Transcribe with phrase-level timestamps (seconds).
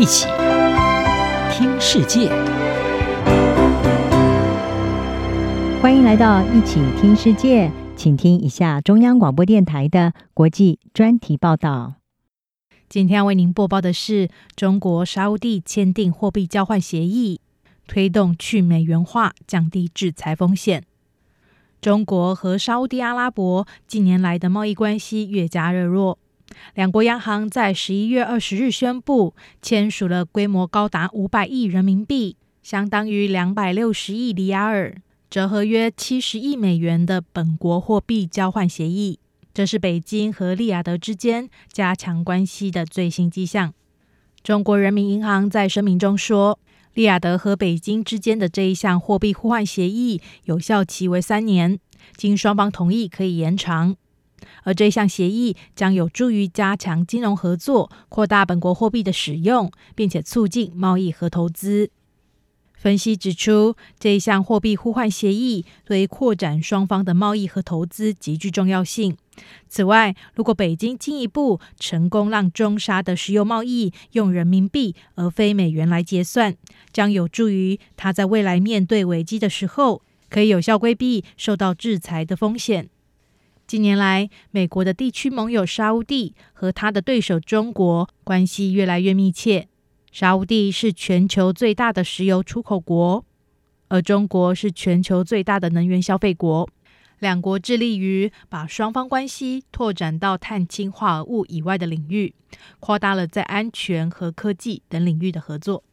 [0.00, 0.26] 一起
[1.52, 2.30] 听世界，
[5.82, 11.96] 欢迎来到一起听世界，请听一下中央广播电台的国际专题报道。
[12.88, 17.42] 今天要为您播报的是：中国沙乌地签订货币交换协议，
[17.86, 20.82] 推动去美元化，降低制裁风险。
[21.82, 26.16] 中国和沙乌地阿拉伯近年来的贸易关系越加热络。
[26.74, 34.96] 两国央行在十一月二十日宣布签署了规模高达五百亿人民币，相当于两百六十亿里亚尔，
[35.28, 39.18] 折合约七十亿美元的本国货币交换协议。
[39.52, 43.74] 这是北京和利雅得之间加强关系的最新迹象。
[44.42, 46.58] 中国人民银行在声明中说，
[46.94, 51.78] 利雅得和北京之间的这一项货币互换协议有效期为三年，
[52.16, 53.96] 经双方同意可以延长。
[54.64, 61.90] 而这项协议将有助于加强金融合作，扩大本国货币的使用，并且促进贸易和投资。
[62.74, 69.18] 分析指出，这一项货币互换协议对于扩展双方的贸易和投资极具重要性。
[69.68, 76.56] 此外，如果北京进一步成功让中沙的石油贸易用人民币而非美元来结算，
[76.90, 82.88] 将有助于他在未来面对危机的时候，可以有效规避受到制裁的风险。
[83.70, 89.68] 近年来，美国的地区盟友沙乌地和他的对手中国关系越来越密切。
[90.10, 93.24] 沙乌地是全球最大的石油出口国，
[93.86, 96.68] 而中国是全球最大的能源消费国。
[97.20, 102.34] 两国致力于把双方关系拓展到碳氢化合物以外的领域，
[102.80, 105.84] 扩大了在安全和科技等领域的合作。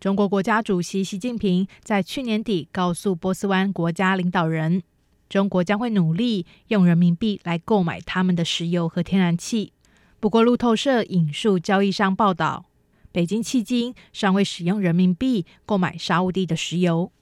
[0.00, 4.82] 中国国家主席习近平在去年底告诉波斯湾国家领导人。
[5.28, 9.72] 中国将会努力用人民币来购买他们的石油和天然气。
[10.20, 12.66] 不过，路透社引述交易商报道，
[13.12, 17.12] 北京迄今尚未使用人民币购买沙乌地的石油。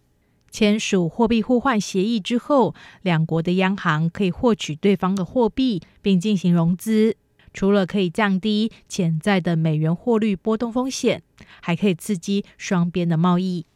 [0.51, 7.17] 签署货币互换协议之后，两国的央行可以获取对方的货币并进行融资，
[7.53, 11.23] 除了可以降低潜在的美元汇率波动风险，
[11.61, 13.67] 还可以刺激双边的贸易。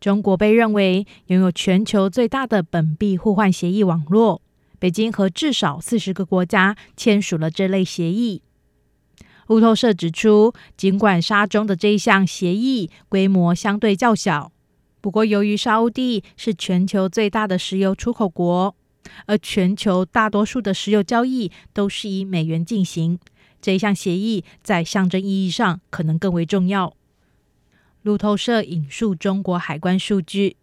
[0.00, 4.40] 中国被认为拥有全球最大的本币互换协议网络，
[4.78, 8.42] 北京和至少四十个国家签署了这类协议。
[9.48, 14.52] 路透社指出，尽管沙中的这一项协议规模相对较小，
[15.00, 18.76] 不过由于沙乌地是全球最大的石油出口国，
[19.24, 23.18] 而全球大多数的石油交易都是以美元进行，
[23.62, 26.94] 这一项协议在象征意义上可能更为重要。
[28.08, 30.56] 路透社引述中国海关数据，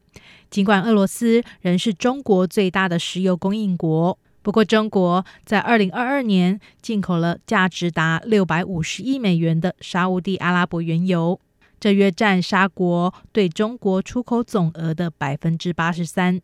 [0.50, 11.39] 尽管俄罗斯仍是中国最大的石油供应国，不过中国在二零二二年进口了价值达六百五十亿美元的沙乌地阿拉伯原油，
[11.79, 16.41] 这约占沙国对中国出口总额的百分之八十三。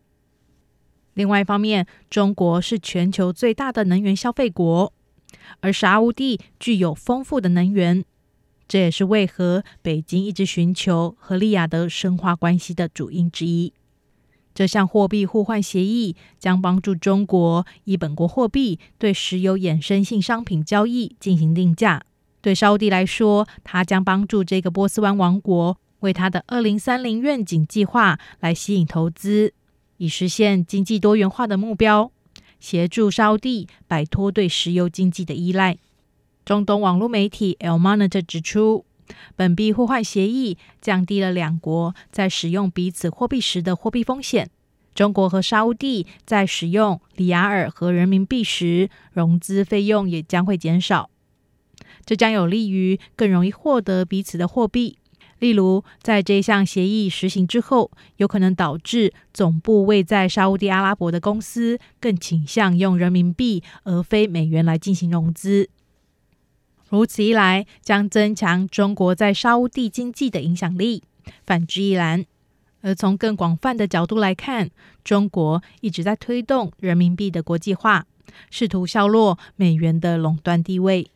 [1.14, 4.92] 另外一方面，中国是全球最大的能源消费国，
[5.58, 8.04] 而沙乌地具有丰富的能源。
[8.72, 13.74] 这也是为何北京一直寻求和利雅得深化关系的主因之一。
[14.54, 22.02] 这项货币互换协议将帮助中国以本国货币对石油衍生性商品交易进行定价。
[22.40, 29.52] 对沙地来说，它将帮助这个波斯湾王国为它的二零三零愿景计划来吸引投资，
[29.98, 32.10] 以实现经济多元化的目标，
[32.58, 35.76] 协助沙地摆脱对石油经济的依赖。
[36.44, 38.84] 中东网络媒体 El Monitor 指出，
[39.36, 44.50] 本币互换协议降低了两国在使用彼此货币时的货币风险。
[44.94, 51.08] 中国和沙乌地在使用里亚尔和人民币时，融资费用也将会减少。
[52.04, 54.98] 这将有利于更容易获得彼此的货币。
[55.38, 65.70] 例如，在这项协议实行之后，有可能导致总部位在沙乌地阿拉伯的公司更倾向用人民币而非美元来进行融资。
[66.92, 71.02] 如此一来，将增强中国在沙乌地经济的影响力，
[71.46, 72.26] 反之亦然。
[72.82, 74.68] 而从更广泛的角度来看，
[75.02, 78.04] 中国一直在推动人民币的国际化，
[78.50, 81.10] 试图削弱美元的垄断地位。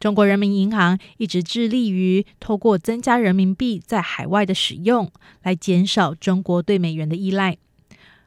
[0.00, 5.08] 中国人民银行一直致力于透过增加人民币在海外的使用，
[5.44, 7.56] 来减少中国对美元的依赖。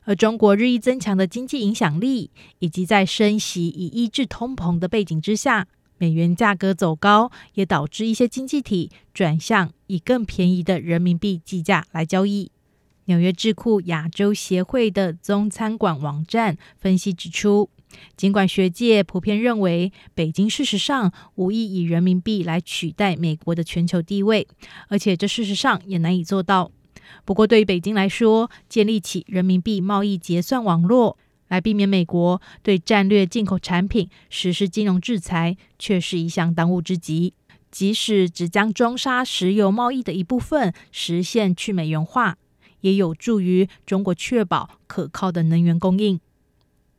[0.05, 12.51] 而中国日益增强的经济影响力，以及在升息以抑制通膨的背景之下，美元价格走高，也导致一些经济体转向以更便宜的人民币计价来交易。
[13.05, 17.69] 纽约智库亚洲协会的中餐馆网站分析指出，
[18.17, 24.45] 尽管学界普遍认为北京事实上无意以人民币来取代美国的全球地位，
[24.89, 26.69] 而且这事实上也难以做到。
[27.23, 31.17] 不过，对于北京来说，建立起人民币贸易结算网络，
[31.47, 37.33] 来避免美国对战略进口产品实施金融制裁，却是一项当务之急。
[37.69, 42.37] 即使只将中沙石油贸易的一部分实现去美元化，
[42.81, 46.19] 也有助于中国确保可靠的能源供应。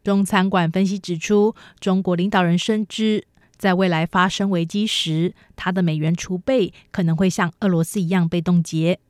[0.05, 9.01] 中餐馆分析指出，中国领导人深知，在未来发生危机时，他的美元储备可能会像俄罗斯一样被冻结。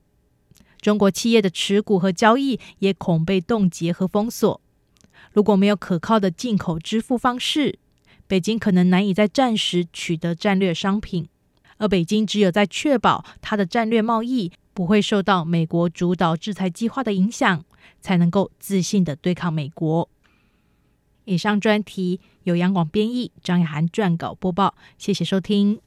[0.81, 4.61] 中国企业的持股和交易也恐被冻结和封锁。
[5.38, 7.79] 如果没有可靠的进口支付方式，
[8.26, 11.29] 北京可能难以在战时取得战略商品。
[11.76, 17.64] 而北京只有在确保它的战略贸易不会受到美国主导制裁计划的影响，
[18.00, 20.11] 才能够自信地对抗美国。
[21.25, 25.79] 以上专题由杨广编译，张雅涵撰稿播报，谢谢收听。